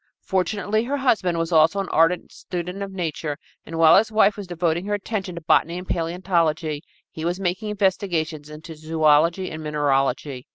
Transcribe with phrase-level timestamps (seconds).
[0.23, 4.47] Fortunately, her husband was also an ardent student of nature, and while his wife was
[4.47, 6.81] devoting her attention to botany and paleontology,
[7.11, 10.47] he was making investigations in zoölogy and mineralogy.